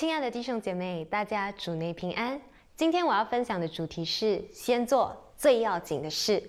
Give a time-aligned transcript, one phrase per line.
[0.00, 2.40] 亲爱的弟兄姐妹，大家主内平安。
[2.74, 6.42] 今天我要分享的主题是先做最要紧的事。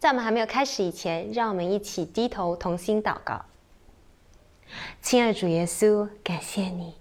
[0.00, 3.40] 在我们还没有开始以前，让我们一起低头同心祷告。
[5.00, 6.92] 亲爱的主耶稣，感谢你，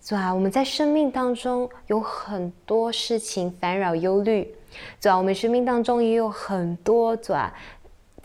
[0.00, 4.50] 主啊，我们在生命当中有很多事情烦扰忧虑，
[4.98, 7.52] 主啊，我们生命当中也有很多主啊。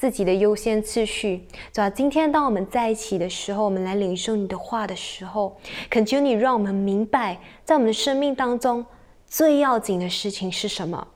[0.01, 5.55] 自己的优先次序，主啊，今天当我们在一起的时候，我们来领受你的话的时候，
[5.91, 8.83] 恳求你让我们明白，在我们的生命当中
[9.27, 11.07] 最要紧的事情是什么，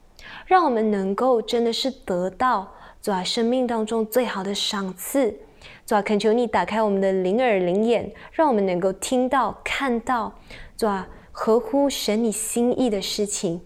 [0.46, 2.72] 让我们能够真的是得到
[3.02, 5.36] 主啊生命当中最好的赏赐。
[5.84, 10.32] 主啊，恳求你打开我们的灵耳灵眼，让我们能够听到、看到，
[10.76, 13.62] 主啊，合乎神你心意的事情。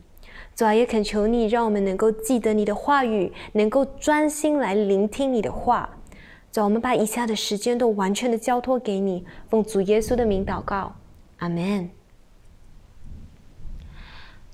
[0.60, 5.88] 主啊，也恳求你，让我们能够记得你的话语，能够专心来聆听你的话。
[6.52, 10.92] 主，我们把以下的时间都完全的交托给你，奉主耶稣的名祷告，
[11.38, 11.88] 阿门。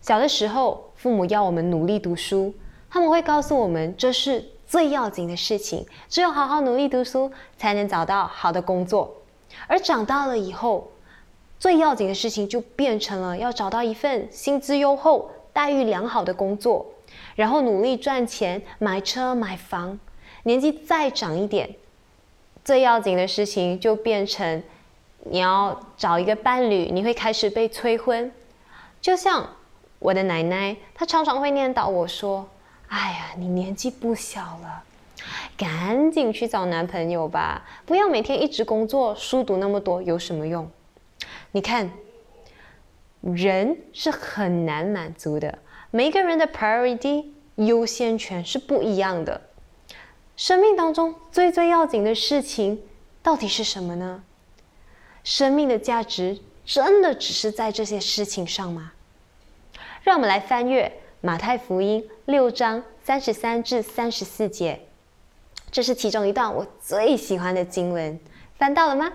[0.01, 2.55] 小的时候，父母要我们努力读书，
[2.89, 9.13] 他们会告诉我们这是最要紧的事情，只有好好努力读书，才能找到好的工作。
[9.67, 10.93] 而长大了以后，
[11.59, 15.33] 最要紧的事情就变成了要找到一份薪资优厚。
[15.57, 16.85] 待遇良好的工作，
[17.35, 19.99] 然后努力赚钱，买车买房。
[20.43, 21.75] 年纪再长一点，
[22.63, 24.63] 最要紧的事情就变成
[25.25, 28.31] 你要找一个伴侣，你会开始被催婚。
[29.01, 29.49] 就像
[29.99, 32.47] 我的奶奶，她常常会念叨我说
[32.89, 34.83] ：“哎呀，你年纪不小了，
[35.57, 40.71] 赶紧去找男朋友吧，不要每天一直工作，书读那么多有什么用？”
[41.53, 41.91] 你看。
[43.21, 45.59] 人是很难满足的，
[45.91, 49.41] 每个人的 priority 优先权是不一样的。
[50.37, 52.83] 生命当中最最要紧的事情
[53.23, 54.23] 到底是什么呢？
[55.25, 58.93] 生命的价值真的只是在这些事情上吗？
[60.03, 64.81] 让我们来翻阅马太福音六章三十三至三十四节，
[65.73, 68.21] 这是其中一段我最喜欢的经文。
[68.57, 69.13] 翻到了吗？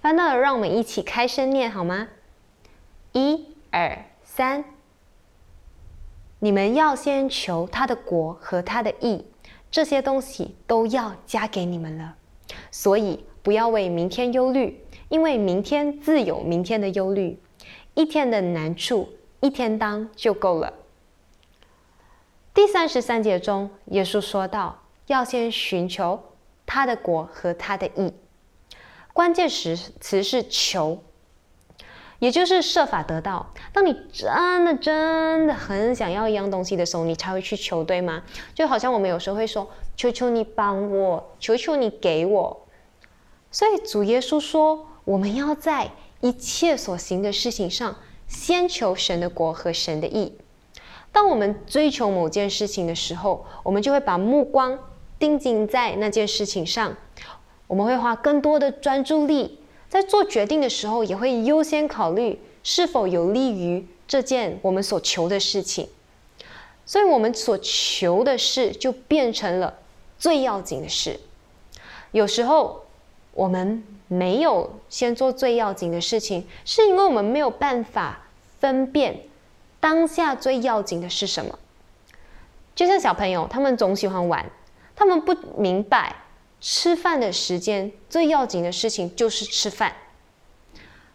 [0.00, 2.08] 翻到了，让我们一起开声念好吗？
[3.18, 4.64] 一二三，
[6.38, 9.26] 你们要先求他的国和他的义，
[9.72, 12.14] 这些东西都要加给你们了。
[12.70, 17.36] 所以不要为明天忧虑，因为明天自有明天的忧虑。
[17.94, 19.08] 一天的难处，
[19.40, 20.72] 一天当就够了。
[22.54, 26.22] 第三十三节中，耶稣说道：“要先寻求
[26.64, 28.14] 他的国和他的义。”
[29.12, 31.02] 关键词词是求。
[32.18, 33.46] 也就是设法得到。
[33.72, 38.22] 当你真的真的很想要一样东西的时候，你才会去求，对吗？
[38.54, 42.66] 就好像我们有时候会说：“求求你帮我，求求你给我。”
[43.50, 45.90] 所以主耶稣说：“我们要在
[46.20, 47.96] 一切所行的事情上，
[48.26, 50.36] 先求神的国和神的意。”
[51.10, 54.78] 当我们追求某件事情的时候，我们就会把目光
[55.18, 56.94] 盯紧在那件事情上，
[57.66, 59.57] 我们会花更多的专注力。
[59.88, 65.88] 在做决定的时候，也会优先考虑是否有利于这件我们所求的事情，
[66.84, 69.78] 所以我们所求的事就变成了
[70.18, 71.18] 最要紧的事。
[72.12, 72.84] 有时候
[73.32, 78.26] 我们没有先做最要紧的事情，是因为我们没有办法
[78.60, 79.20] 分辨
[79.80, 81.58] 当下最要紧的是什么。
[82.74, 84.50] 就像小朋友，他们总喜欢玩，
[84.94, 86.14] 他们不明白。
[86.60, 89.94] 吃饭的时间最要紧的事情就是吃饭，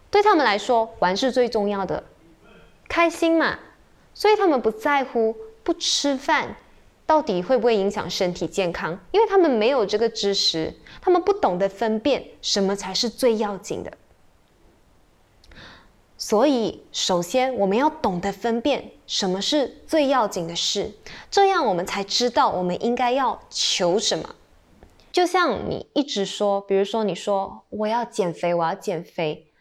[0.10, 2.04] 对他们来说玩是最重要的，
[2.88, 3.60] 开心嘛，
[4.14, 6.56] 所以他们不在乎不吃饭
[7.06, 13.92] 到底会不会影响身体健康，因为他们没有这个知识，他们不懂得分辨什么才是最要紧的。
[16.18, 20.94] 所以，首先我们要懂得分辨什么是最要紧的事，
[21.30, 24.34] 这样我们才知道我们应该要求什么。
[25.14, 29.54] 就像你一直说，比如说你说我要减肥，我要减肥，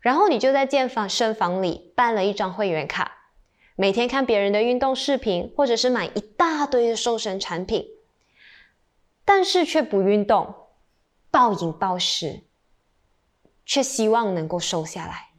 [0.00, 3.12] 然后你就在健身房里办了一张会员卡，
[3.76, 7.86] 每天看别人的运动视频，或者是买一大堆的瘦身产品，
[9.26, 10.54] 但是却不运动，
[11.30, 12.44] 暴饮暴食，
[13.66, 15.32] 却希望能够瘦下来。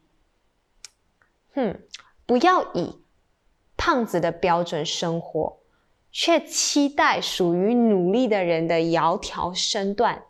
[1.55, 1.81] 哼，
[2.27, 3.01] 不要以
[3.75, 5.57] 胖子的标准生活。
[6.17, 10.23] 却期待属于努力的人的窈窕身段，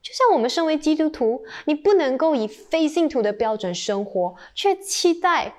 [0.00, 5.56] 就像我们身为基督徒，你不能够以非信徒的标准生活，却期待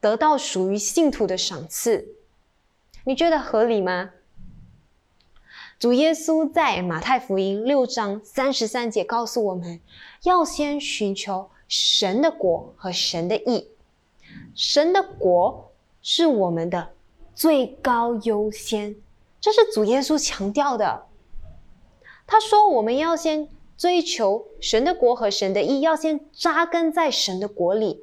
[0.00, 2.14] 得到属于信徒的赏赐，
[3.04, 4.12] 你觉得合理吗？
[5.78, 9.78] 主耶稣在马太福音六章三十三节告诉我们，
[10.22, 13.68] 要先寻求神的国和神的义。
[14.54, 15.70] 神的国
[16.00, 16.95] 是我们的
[17.36, 18.96] 最高优先，
[19.40, 21.04] 这是主耶稣强调的。
[22.26, 23.46] 他说，我们要先
[23.76, 28.02] 追求神的国和神的义，要先扎根在神的国里。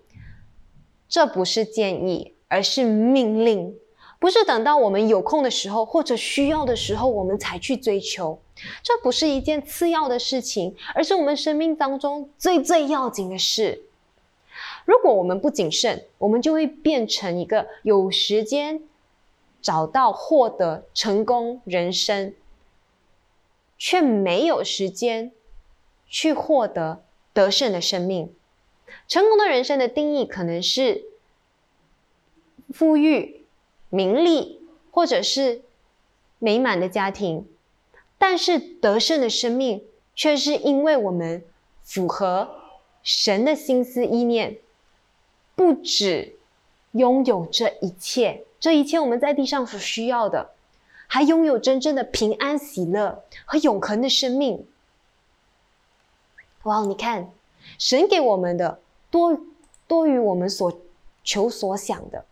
[1.10, 3.76] 这不是建议，而是命令。
[4.20, 8.40] 不是等到我们有空的时候或者需要的时候，我们才去追求。
[8.84, 13.84] 这不是一件次要的事情，而是我们生命当中最最要紧的事。
[14.86, 18.82] 如果我们不谨慎，我们就会变成一个有时间
[19.64, 22.36] 找到获得成功人生，
[23.80, 25.32] 却没有时间
[26.08, 28.32] 去获得得胜的生命。
[29.08, 31.06] 成功的人生的定义可能是
[32.72, 33.40] 富裕。
[33.90, 35.62] 名利，或者是
[36.40, 37.48] 美满的家庭，
[38.18, 39.84] 但是得胜的生命，
[40.16, 41.46] 却是因为我们
[41.84, 42.56] 符合
[43.04, 44.58] 神的心思意念，
[45.54, 46.38] 不止
[46.94, 50.52] 拥有这一切，这一切我们在地上所需要的，
[51.08, 54.66] 还拥有真正的平安喜乐和永恒的生命。
[56.64, 57.34] 哇，你看，
[57.78, 58.80] 神给我们的
[59.12, 59.38] 多
[59.86, 60.80] 多于我们所
[61.26, 62.24] 求所想的。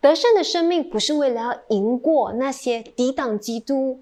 [0.00, 4.00] 得胜的生命不是为了要赢过那些抵挡基督、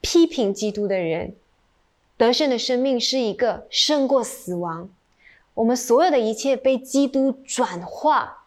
[0.00, 1.34] 批评基督的人。
[2.16, 4.88] 得胜的生命是一个胜过死亡，
[5.54, 8.44] 我们所有的一切被基督转化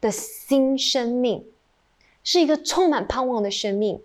[0.00, 1.44] 的新生命，
[2.30, 4.02] 是一个充满盼望的生命。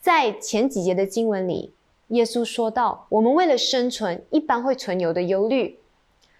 [0.00, 1.74] 在前几节的经文里，
[2.08, 5.78] 耶稣说到，我们为了生存，一般会存有的忧虑，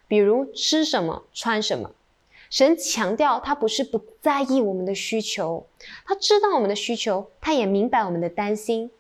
[0.09, 1.91] 比如吃什么、穿什么。
[2.49, 5.67] 神强调，他不是不在意我们的需求，
[6.07, 8.91] 他知道我们的需求，他也明白我们的担心。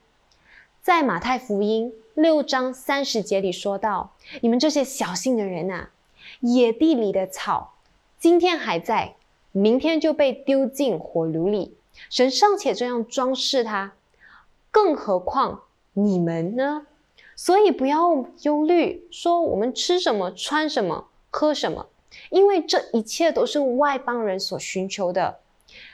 [0.82, 4.12] 在马太福音六章三十节里说到
[4.42, 5.88] ：“你们这些小心的人呐，
[6.40, 7.72] 野地里的草，
[8.18, 9.16] 今天还在，
[9.52, 11.76] 明天就被丢进火炉里。
[12.08, 13.92] 神尚且这样装饰它，
[14.70, 15.62] 更何况
[15.92, 16.86] 你们呢？
[17.36, 21.86] 所以不要忧虑，说我们吃什么、穿什么、喝什么。”
[22.30, 25.38] 因为这一切都是外邦人所寻求的，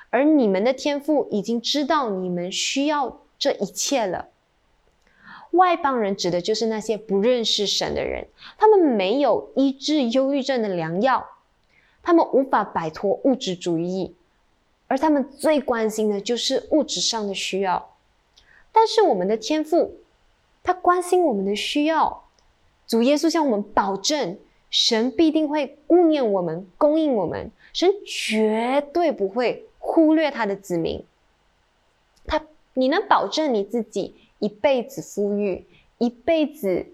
[0.08, 4.28] 而你们的天赋已经知道你们需要这一切了。
[5.50, 11.26] 外邦人指的就是那些不认识神的人，他们没有医治忧郁症的良药，
[12.06, 14.14] 他们无法摆脱物质主义，
[14.86, 17.96] 而他们最关心的就是物质上的需要。
[18.70, 19.96] 但是我们的天赋，
[20.62, 22.22] 他关心我们的需要，
[22.86, 24.38] 主耶稣向我们保证。
[24.70, 27.50] 神必定会顾念我们，供应我们。
[27.72, 31.04] 神绝对不会忽略他的子民。
[32.24, 32.40] 他，
[32.74, 35.64] 你能保证你自己一辈子富裕，
[35.98, 36.86] 一辈子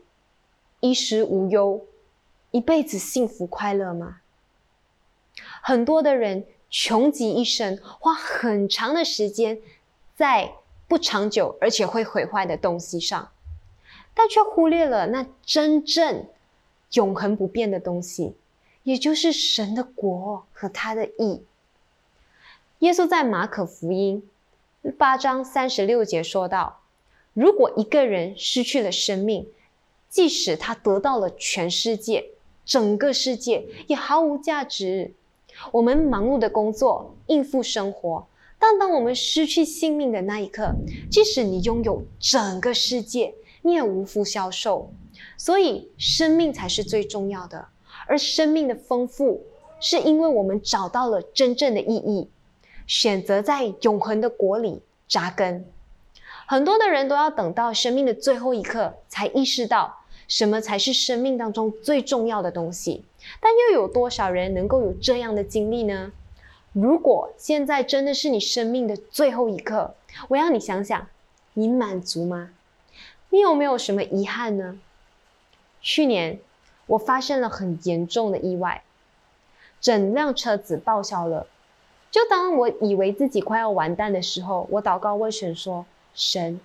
[0.81, 1.85] 衣食无忧，
[2.51, 4.22] 一辈子幸福快乐吗？
[5.63, 9.59] 很多的人穷极一生，花很长的时间
[10.15, 10.53] 在
[10.87, 13.31] 不长久而且会毁坏的东西上，
[14.13, 16.27] 但却忽略了那真正。
[16.95, 18.35] 永恒不变的东西，
[18.83, 21.43] 也就是神的国和他的意。
[22.81, 24.29] 耶稣在马可福音
[24.99, 26.81] 八章三十六节说道
[27.33, 29.49] ：“如果一个人失去了生命，
[30.11, 32.27] 即使他得到了全世界，
[32.67, 35.13] 整个世界也毫无价值。
[35.71, 38.27] 我们忙碌的工作，应付生活，
[38.59, 40.75] 但当我们失去性命的那一刻，
[41.11, 44.91] 即使你拥有整个世界，你也无福消受。”
[45.37, 47.69] 所以，生命才是最重要的。
[48.07, 49.43] 而生命的丰富，
[49.79, 52.29] 是因为我们找到了真正的意义，
[52.87, 55.65] 选择在永恒的国里扎根。
[56.47, 63.05] 很多的人都要等到生命的最后一刻，才意识到什么才是生命当中最重要的东西。
[63.41, 66.13] 但又有多少人能够有这样的经历呢？
[66.73, 69.95] 如果现在真的是你生命的最后一刻，
[70.29, 71.07] 我要你想想，
[71.55, 72.51] 你满足吗？
[73.31, 74.79] 你有没有什么遗憾呢？
[75.81, 76.39] 去年
[76.87, 78.83] 我发生了很严重的意外，
[79.81, 81.47] 整辆车子报销了。
[82.11, 86.61] 就当我以为自己快要完蛋的时候，我祷告问神说：“神，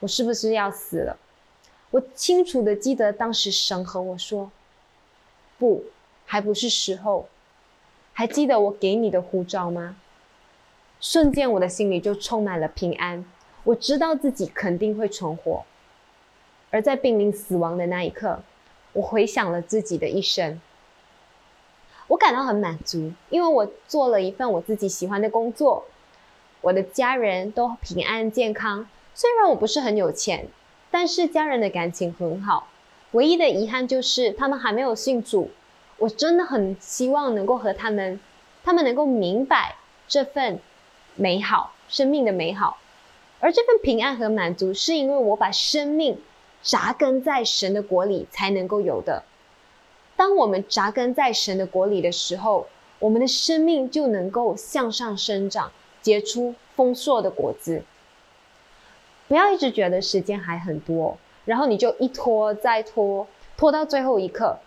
[0.00, 1.18] 我是不是要死了？”
[1.90, 4.50] 我清楚的记得当时神和我说
[5.58, 5.84] ：“不，
[6.24, 7.28] 还不是时候。”
[8.14, 9.94] 还记得我给你的护照吗？
[11.00, 13.24] 瞬间我的心里就充满了平安，
[13.62, 15.64] 我知道自己肯定会存活。
[16.70, 18.42] 而在濒临死亡的那一刻，
[18.92, 20.60] 我回想了自己的一生，
[22.08, 25.84] 我感到很满足，因为我做了一份我自己喜欢的工作，
[26.60, 30.48] 我的家人都平安健康，虽然我不是很有钱，
[30.90, 32.66] 但是家人的感情很好。
[33.12, 35.50] 唯一的遗憾就是他们还没有信主。
[35.96, 38.20] 我真的很希望能够和他们，
[38.62, 40.60] 他们能够明白这份
[41.16, 42.78] 美好生命的美好，
[43.40, 46.18] 而这份平安和满足，是因为我把生命
[46.62, 49.24] 扎根在神的国里才能够有的。
[50.16, 52.68] 当我们扎根在神的国里的时候，
[53.00, 57.82] 我们的生命就能够向上生长，结出丰硕的果子。
[59.26, 63.26] 不要一直觉得时间还很多，然后你就一拖再拖，
[63.56, 64.58] 拖到最后一刻。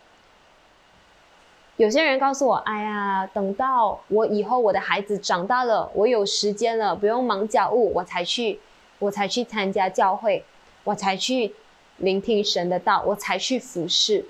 [1.78, 8.60] 有些人告诉我：“哎呀，等到我以后我的孩子长大了，我有时间了，不用忙家务，我才去，
[8.98, 10.44] 我才去参加教会，
[10.84, 11.54] 我才去
[11.98, 14.26] 聆听神的道，我才去服侍。”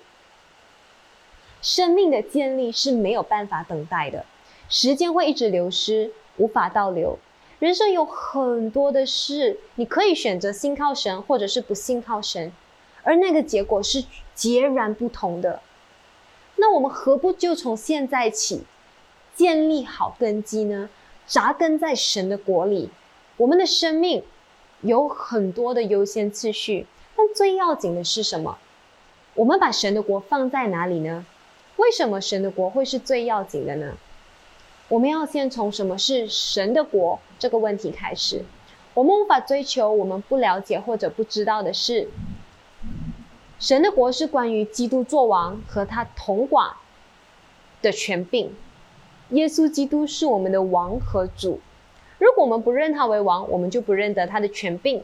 [1.62, 4.25] 生命的建立是没有办法等待的，
[4.67, 7.17] 时间会一直流失，无法倒流。
[7.62, 12.51] 人生有很多的事，你可以选择信靠神，或者是不信靠神，
[13.03, 14.03] 而那个结果是
[14.34, 15.62] 截然不同的。
[16.56, 18.63] 那我们何不就从现在起
[19.36, 20.89] 建立好根基呢？
[21.27, 22.89] 扎根在神的国里，
[23.38, 24.24] 我们的生命
[24.82, 28.58] 有很多的优先次序，但最要紧的是什么？
[29.36, 31.27] 我们把神的国放在哪里呢？
[31.75, 33.96] 为什么神的国会是最要紧的呢？
[34.91, 38.43] 我们要先从什么是神的国这个问题开始。
[38.93, 42.10] 我们无法追求我们不了解或者不知道的事。
[43.57, 46.71] 神的国是关于基督作王和他统管
[47.81, 48.53] 的权柄。
[49.29, 51.62] 耶稣基督是我们的王和主。
[52.19, 55.01] 如果我们不认他为王，我们就不认得他的权柄。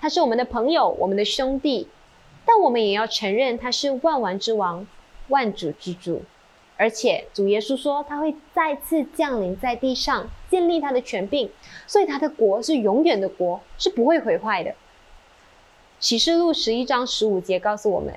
[0.00, 1.86] 他是我们的朋友，我们的兄弟，
[2.44, 4.84] 但我们也要承认他是万王之王、
[5.28, 6.22] 万主之主。
[6.82, 11.48] 而且主耶稣说他会再次降临在地上，建立他的权柄，
[11.86, 14.74] 所以他的国是永远的国，是不会毁坏的。
[16.00, 18.12] 启示录十一章十五节告诉我们，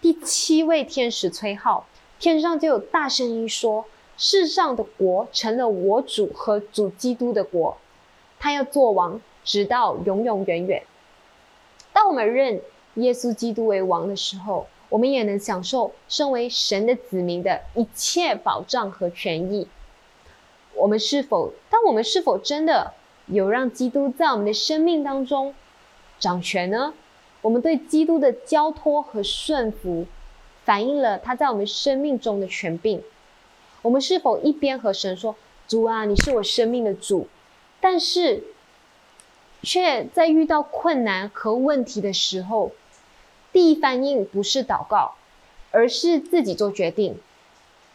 [0.00, 1.86] 第七位天使吹号，
[2.18, 3.84] 天上就有大声音说
[4.18, 7.78] ：“世上的国成了我主和主基督的国，
[8.40, 10.82] 他要做王，直到永永远远。”
[11.94, 12.60] 当我们认
[12.94, 19.66] 耶稣基督为王的时候，我们也能享受身为神的子民的一切保障和权益。
[20.74, 22.92] 我们是否，当我们是否真的
[23.26, 25.54] 有让基督在我们的生命当中
[26.18, 26.92] 掌权呢？
[27.42, 30.06] 我们对基督的交托和顺服，
[30.64, 33.02] 反映了他在我们生命中的权柄。
[33.82, 35.34] 我们是否一边和神说
[35.66, 37.28] ：“主啊，你是我生命的主”，
[37.80, 38.44] 但是
[39.62, 42.72] 却在遇到困难和问题的时候，
[43.52, 45.14] 第一反应不是祷告，
[45.70, 47.18] 而是自己做决定，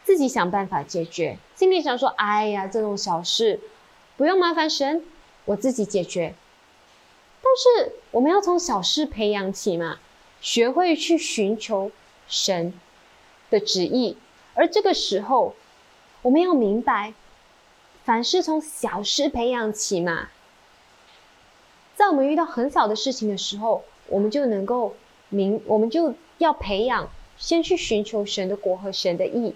[0.03, 1.37] 自己想办法解决。
[1.55, 3.59] 心里想说：“哎呀，这种小事
[4.17, 5.03] 不用麻烦神，
[5.45, 6.35] 我自己解决。”
[7.41, 9.99] 但是我们要从小事培养起嘛，
[10.41, 11.91] 学会去寻求
[12.27, 12.73] 神
[13.49, 14.17] 的旨意，
[14.55, 15.55] 而这个时候
[16.23, 17.13] 我们要明白，
[18.03, 20.29] 凡事从小事培养起嘛。
[21.95, 24.95] 在我们遇到很小的事情的时候，我们就能够
[25.29, 29.55] 明，我们就要培养，先去寻求神的国和神的意。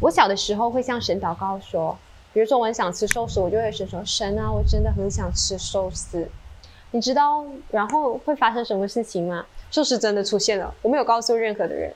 [0.00, 1.98] 我小的时候会向神祷告说，
[2.32, 6.28] 比如说我很想吃寿司，我就会神说：“神啊，我真的很想吃寿司。”
[6.92, 9.46] 你知道然后会发生什么事情吗？
[9.70, 11.92] 寿司真的出现了，我没有告诉任何的人。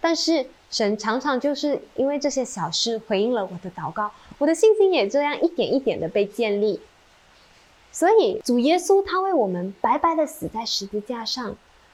[0.00, 6.80] 但是神常常就是因为这些小事回应了我的祷告，我的信心也这样一点一点的被建立。
[7.92, 11.44] 所以主耶稣他为我们白白的死在十字架上，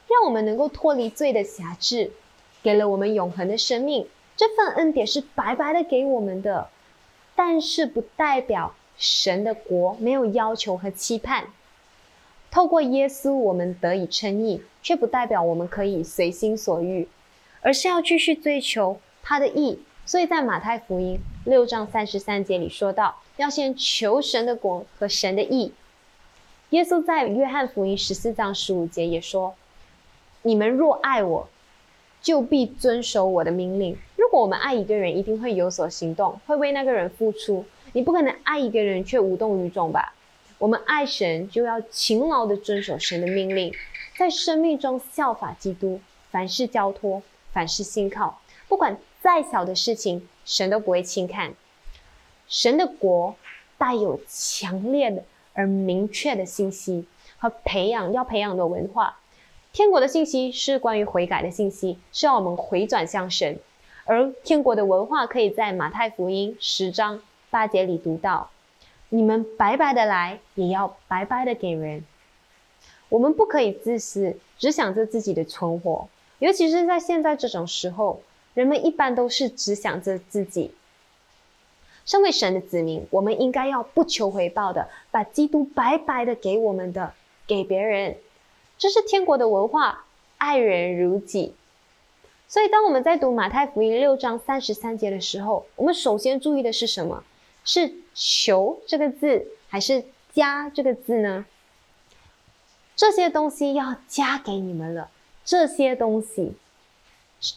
[0.08, 2.12] 让我们能够脱离罪的辖制，
[2.62, 4.06] 给了我们永恒的生命。
[4.36, 6.68] 这份恩典是白白的给我们的，
[7.34, 11.46] 但是不代表神的国没有要求和期盼。
[12.50, 17.08] 透过耶稣，我们得以称义，却不代表我们可以随心所欲，
[17.62, 19.80] 而是要继续追求他的义。
[20.04, 25.72] 所以在马太福音六章三十三节里说到，要先求神的国和神的义。
[26.70, 29.54] 耶稣在约翰福音十四章十五节也说
[30.42, 31.48] ：“你们若爱我，
[32.20, 37.64] 就必遵守我的命令。”如果我们爱一个人，一定会有所行动，会为那个人付出。
[37.92, 40.12] 你不可能爱一个人却无动于衷吧？
[40.58, 43.72] 我们爱神，就要勤劳的遵守神的命令，
[44.18, 46.00] 在生命中效法基督，
[46.32, 51.54] 凡事交托，凡事信靠，不管再小的事情，神都不会轻看。
[52.48, 53.36] 神的国
[53.78, 55.22] 带有强烈的
[55.56, 57.06] 而明确的信息
[57.38, 59.18] 和培养要培养的文化。
[59.72, 63.58] 天国的信息是关于悔改的信息，是要我们回转向神。
[64.04, 67.20] 而天国的文化可以在马太福音十章
[67.50, 68.50] 八节里读到。
[69.08, 72.04] 你们白白的来，也要白白的给人。
[73.08, 76.08] 我们不可以自私，只想着自己的存活。
[76.38, 78.20] 尤其是在现在这种时候，
[78.54, 80.72] 人们一般都是只想着自己。
[82.06, 87.12] 身为神的子民，我们应该要不求回报的，把基督白白的给我们的
[87.46, 88.16] 给别人。
[88.78, 90.04] 这是天国的文化，
[90.38, 91.54] 爱人如己。
[92.48, 97.24] 所以，当我们在读马太福音六章三十三节的时候，我们首先注意的是什么？
[97.64, 101.44] 是“求”这个字，还是“加”这个字呢？
[102.94, 105.10] 这些东西要加给你们了。
[105.44, 106.52] 这些东西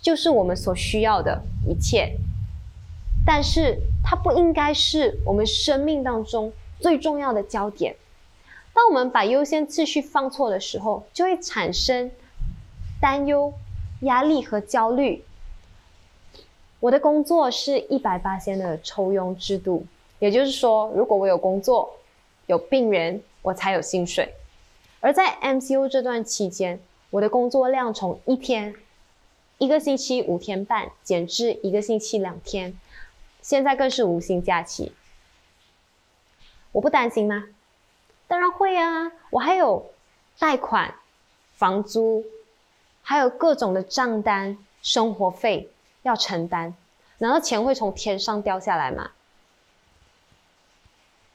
[0.01, 2.15] 就是我们所需要的一切，
[3.25, 3.79] 但是
[4.09, 7.95] 它不应该是我们生命当中最重要的焦点。
[8.73, 12.09] 当我们把优先次序放错的时候，就会产生
[12.99, 13.53] 担忧。
[14.03, 15.25] 压力和焦虑。
[16.79, 19.85] 我的工作是一百八千的抽佣制度，
[20.19, 21.97] 也就是说，如果我有工作、
[22.45, 24.33] 有病人，我才有薪水。
[25.01, 28.73] 而在 MCU 这段期间，我的工作量从一天、
[29.57, 32.73] 一个星期五天半减至一个星期两天，
[33.49, 34.91] 现在更是无薪假期。
[36.71, 37.45] 我不担心吗？
[38.27, 39.11] 当然会啊！
[39.31, 39.89] 我还有
[40.37, 40.93] 贷款、
[41.55, 42.23] 房租。
[43.01, 45.71] 还有各种的账单、生活费
[46.03, 46.75] 要承担，
[47.17, 49.09] 难道钱会从天上掉下来吗？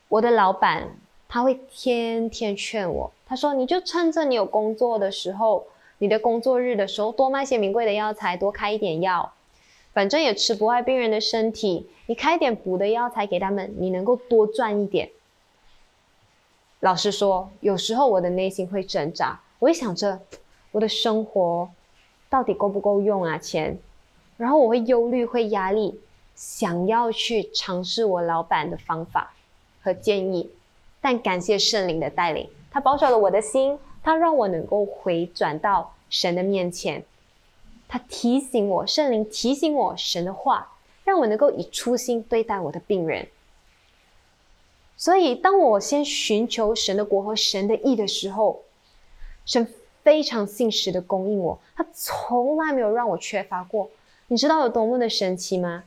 [0.07, 0.97] 我的老板
[1.29, 5.67] 他会天天劝我，他说：“你就趁着你有工作的时候，
[5.99, 9.33] 你的工作日的时候，多卖些名贵的药材，多开一点药，
[9.95, 11.89] 反正也吃不坏病人的身体。
[12.07, 15.09] 你开点补的药材给他们，你能够多赚一点。”
[16.81, 20.21] 老实说，有时候我的内心会挣扎，我会想着。
[20.73, 21.71] 我的生活
[22.29, 23.39] 到底够不够用啊？
[23.39, 23.79] 钱，
[24.37, 26.01] 然后我会忧虑，会压力，
[26.35, 29.33] 想要去尝试我老板的方法
[29.81, 30.51] 和建议，
[31.01, 37.05] 但感谢圣灵的带领，他保守了我的心，他让我能够回转到神的面前，
[37.95, 40.73] 他提醒我，圣灵提醒我神的话，
[41.05, 43.29] 让我能够以初心对待我的病人。
[44.97, 48.63] 所以，当我先寻求神的国和神的意的时候，
[49.47, 49.73] 神。
[50.03, 53.89] 非常信实的供应我，他从来没有让我缺乏过。
[54.27, 55.85] 你知道有多么的神奇吗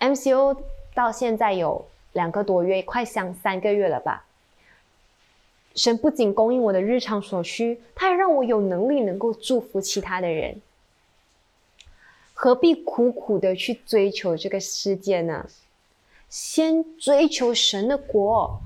[0.00, 0.56] ？MCO
[0.94, 4.24] 到现在有两个多月，快像三个月了吧。
[5.74, 10.62] 神不仅供应我的日常所需，他还让我有能力能够祝福其他的人。
[12.44, 15.48] 何必苦苦的去追求这个世界呢？
[16.28, 18.58] 先追求神的国，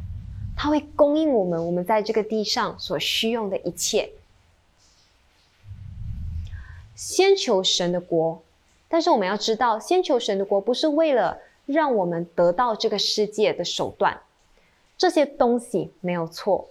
[0.56, 4.12] 他会供应我们我们在这个地上所需用的一切。
[6.94, 8.42] 先求神的国，
[8.88, 14.18] 但是我们要知道，先求神的国不是为了让我们得到这个世界的手段，
[14.96, 16.70] 这些东西没有错。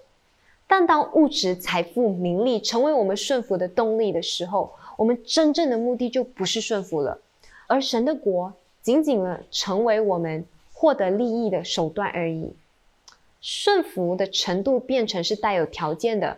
[0.66, 7.20] 但当物质、财富、名利成为我们顺服的动力的时候，我们真正的目的就不是顺服了，
[7.68, 12.54] 而神的国仅仅了成为我们获得利益的手段而已。
[13.42, 16.38] 顺服的程度变成是带有条件的。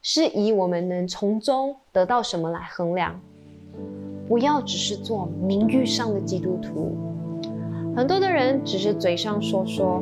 [0.00, 3.20] 是以我们能从中得到什么来衡量，
[4.28, 6.96] 不要只是做名誉上的基督徒。
[7.96, 10.00] 很多的人只是嘴上说说，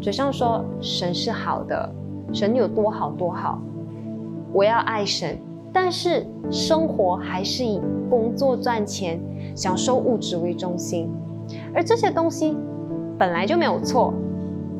[0.00, 1.92] 嘴上说神是好的，
[2.32, 3.60] 神有多好多好，
[4.52, 5.36] 我要爱神，
[5.78, 9.20] 但是生活还是以工作赚钱、
[9.54, 11.06] 享受物质为中心，
[11.74, 12.56] 而这些东西
[13.18, 14.14] 本来就没有错，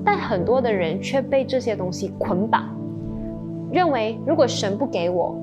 [0.02, 2.74] 但很多的人却被这些东西捆绑。
[3.70, 5.36] 认为如果神不给我，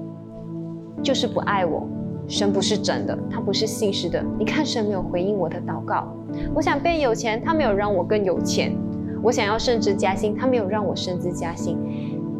[1.03, 1.87] 就是不爱我。
[2.27, 4.25] 神不是真的，他不是信实的。
[4.39, 6.07] 你看，神没有回应我的祷告。
[6.55, 8.75] 我想变有钱，他没有让我更有钱。
[9.21, 11.77] 我想要升职加薪，他没有让我升职加薪。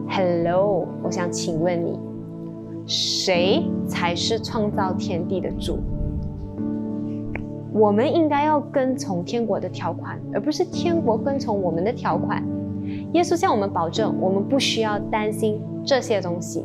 [0.10, 2.00] Hello，我想请问你，
[2.86, 5.80] 谁才是创造天地的主？
[7.74, 12.44] 我们应该要跟从天国的条款，而不是天国跟从我们的条款。
[13.14, 15.62] 耶稣向我们保证，我们不需要担心。
[15.86, 16.64] 这些东西，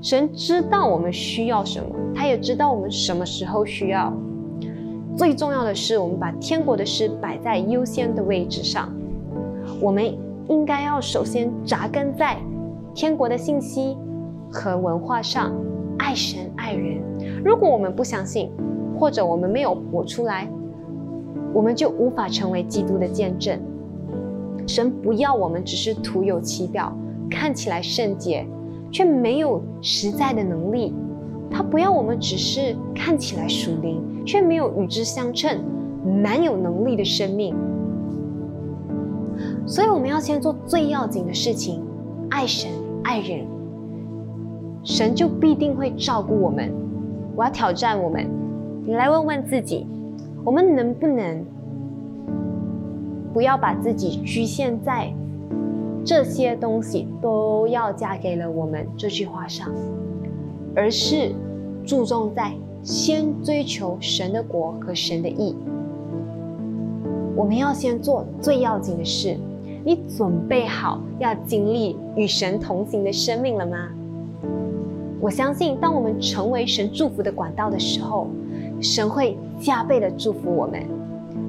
[0.00, 4.12] 神知道我们需要什么，他也知道我们什么时候需要。
[5.16, 8.88] 最重要的是，我们把天国的事摆在优先的位置上。
[9.80, 10.16] 我们
[10.48, 12.36] 应该要首先扎根在
[12.94, 13.96] 天国的信息
[14.50, 15.52] 和文化上，
[15.98, 17.00] 爱神爱人。
[17.44, 18.50] 如果我们不相信，
[18.98, 20.48] 或者我们没有活出来，
[21.52, 23.58] 我们就无法成为基督的见证。
[24.66, 26.92] 神不要我们只是徒有其表。
[27.30, 28.44] 看起来圣洁，
[28.90, 30.92] 却没有实在的能力。
[31.48, 35.60] 他不要我们只是看起来属灵，却没有与之相称、
[36.20, 37.54] 蛮有能力的生命。
[39.64, 41.80] 所以我们要先做最要紧的事情：
[42.30, 42.68] 爱神、
[43.04, 43.46] 爱人。
[44.82, 46.72] 神就必定会照顾我们。
[47.36, 48.26] 我要挑战我们，
[48.86, 49.86] 你来问问自己：
[50.44, 51.44] 我们能不能
[53.32, 55.12] 不要把自己局限在
[56.04, 59.70] 这些东西都要嫁给了我们这句话上，
[60.74, 61.32] 而是
[61.84, 65.54] 注重在先追求神的国和神的义。
[67.36, 69.36] 我们要先做最要紧的事。
[69.82, 73.88] 你准备好要经历与神同行的生命了吗？
[75.20, 78.26] 我相信，当我们成为神祝福的管道的时候，
[78.80, 80.82] 神会加倍的祝福我们。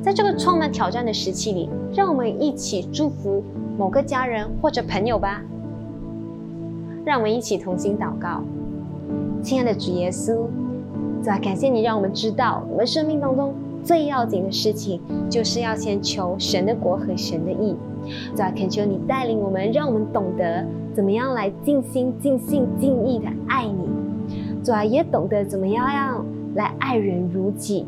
[0.02, 3.42] 在这个充满挑战的时期里，让我们一起祝福
[3.78, 5.42] 某个家人或者朋友吧。
[7.06, 8.44] 让我们一起同心祷告，
[9.42, 10.36] 亲爱的主耶稣，
[11.24, 13.54] 主啊，感谢你让我们知道，我们生命当中
[13.84, 17.76] 最要紧的事情，就是要先求神的国和神的义。
[18.36, 23.90] 主啊，恳求你带领我们，让我们懂得怎么样来尽心、尽性、尽意的爱你。
[24.64, 26.26] 主啊，也懂得怎么样样
[26.56, 27.86] 来爱人如己。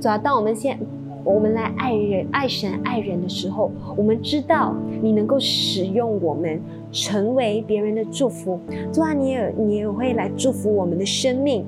[0.00, 0.78] 主啊，当我们现
[1.24, 6.60] 我们来爱人、爱神、爱人的时候，我们知道你能够使用我们，
[6.92, 8.60] 成为别人的祝福。
[8.92, 11.64] 主啊，你也你也会来祝福我们的生命。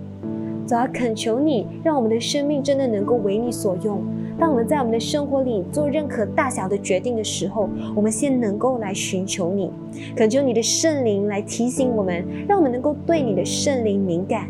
[0.66, 4.02] 主啊，恳求你，让我们的生命真的能够为你所用。
[4.38, 9.70] 当我们在我们的生活里做任何大小的决定的时候，我们先能够来寻求你，
[10.14, 14.48] 恳求你的圣灵来提醒我们，让我们能够对你的圣灵敏感。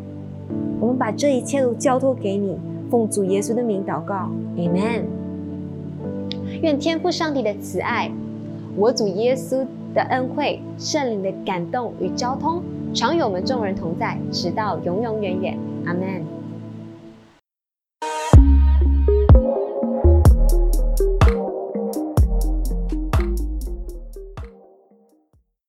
[0.80, 2.56] 我们把这一切都交托给你，
[2.90, 5.02] 奉主耶稣的名祷告，Amen。
[6.62, 8.10] 愿天父上帝的慈爱，
[8.76, 12.60] 我主耶稣的恩惠，圣灵的感动与交通，
[12.92, 15.58] 常与我们众人同在，直到永永远远。
[15.84, 16.35] 阿门。